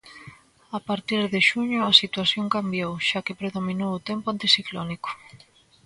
[0.77, 5.09] A partir de xuño, a situación cambiou, xa que predominou o tempo anticiclónico.